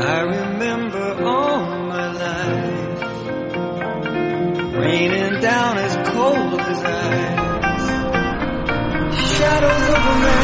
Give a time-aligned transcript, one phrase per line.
[0.00, 3.02] I remember all my life
[4.76, 7.88] raining down as cold as ice.
[9.38, 10.37] Shadows of a man.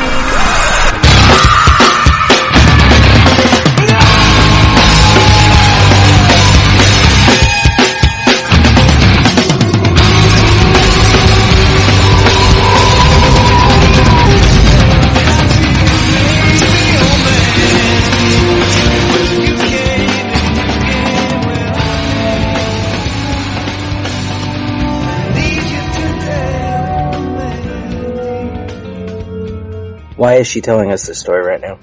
[30.17, 31.81] Why is she telling us this story right now?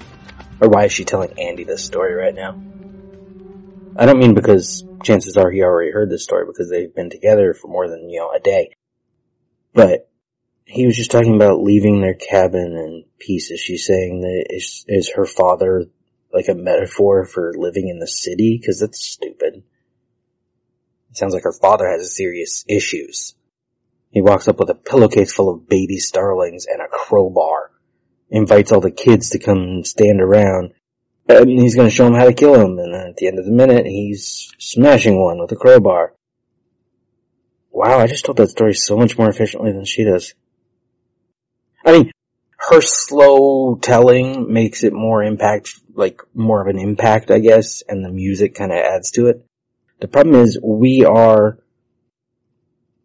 [0.58, 2.56] Or why is she telling Andy this story right now?
[3.94, 7.52] I don't mean because chances are he already heard this story because they've been together
[7.52, 8.72] for more than, you know, a day.
[9.74, 10.08] But
[10.64, 13.60] he was just talking about leaving their cabin in pieces.
[13.60, 15.84] She's saying that is, is her father
[16.32, 18.62] like a metaphor for living in the city?
[18.64, 19.62] Cause that's stupid.
[21.10, 23.34] It sounds like her father has serious issues.
[24.10, 27.72] He walks up with a pillowcase full of baby starlings and a crowbar
[28.32, 30.72] invites all the kids to come stand around.
[31.28, 32.78] And he's going to show them how to kill him.
[32.78, 36.14] And at the end of the minute, he's smashing one with a crowbar.
[37.70, 40.34] Wow, I just told that story so much more efficiently than she does.
[41.84, 42.10] I mean,
[42.58, 48.04] her slow telling makes it more impact, like more of an impact, I guess, and
[48.04, 49.44] the music kind of adds to it.
[50.00, 51.58] The problem is we are,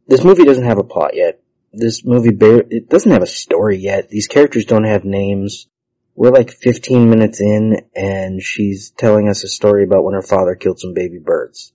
[0.07, 1.41] this movie doesn't have a plot yet
[1.77, 2.35] this movie
[2.69, 4.09] it doesn't have a story yet.
[4.09, 5.67] These characters don't have names.
[6.15, 10.55] We're like 15 minutes in and she's telling us a story about when her father
[10.55, 11.73] killed some baby birds.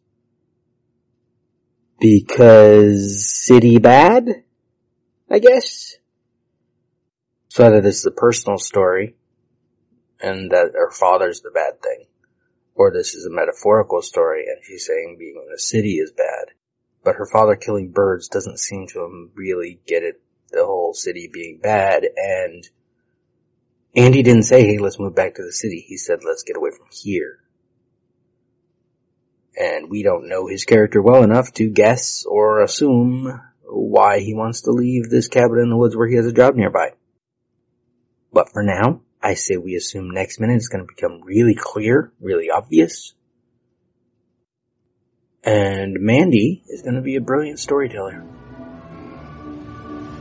[2.01, 4.45] Because city bad?
[5.30, 5.96] I guess.
[7.48, 9.14] So either this is a personal story
[10.20, 12.07] and that her father's the bad thing,
[12.74, 16.55] or this is a metaphorical story and she's saying being in the city is bad
[17.05, 20.20] but her father killing birds doesn't seem to really get it,
[20.51, 22.68] the whole city being bad, and
[23.95, 25.85] Andy didn't say, hey, let's move back to the city.
[25.86, 27.39] He said, let's get away from here.
[29.58, 34.63] And we don't know his character well enough to guess or assume why he wants
[34.63, 36.92] to leave this cabin in the woods where he has a job nearby.
[38.33, 42.13] But for now, I say we assume next minute is going to become really clear,
[42.19, 43.13] really obvious,
[45.42, 48.25] and Mandy is going to be a brilliant storyteller.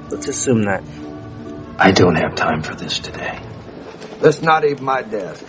[0.10, 0.84] Let's assume that.
[1.78, 3.42] I don't have time for this today.
[4.20, 5.44] That's not even my desk.